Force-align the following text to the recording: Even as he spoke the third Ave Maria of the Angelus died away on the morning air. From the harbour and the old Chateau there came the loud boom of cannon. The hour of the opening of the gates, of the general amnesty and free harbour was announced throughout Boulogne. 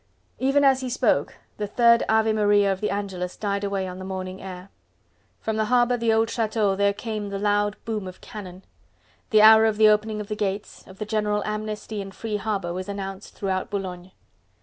Even 0.39 0.63
as 0.63 0.81
he 0.81 0.89
spoke 0.89 1.35
the 1.57 1.67
third 1.67 2.01
Ave 2.09 2.33
Maria 2.33 2.71
of 2.73 2.81
the 2.81 2.89
Angelus 2.89 3.37
died 3.37 3.63
away 3.63 3.87
on 3.87 3.99
the 3.99 4.03
morning 4.03 4.41
air. 4.41 4.69
From 5.39 5.57
the 5.57 5.65
harbour 5.65 5.93
and 5.93 6.01
the 6.01 6.11
old 6.11 6.27
Chateau 6.27 6.75
there 6.75 6.91
came 6.91 7.29
the 7.29 7.37
loud 7.37 7.75
boom 7.85 8.07
of 8.07 8.19
cannon. 8.19 8.63
The 9.29 9.43
hour 9.43 9.67
of 9.67 9.77
the 9.77 9.89
opening 9.89 10.19
of 10.19 10.27
the 10.27 10.35
gates, 10.35 10.83
of 10.87 10.97
the 10.97 11.05
general 11.05 11.43
amnesty 11.45 12.01
and 12.01 12.15
free 12.15 12.37
harbour 12.37 12.73
was 12.73 12.89
announced 12.89 13.35
throughout 13.35 13.69
Boulogne. 13.69 14.11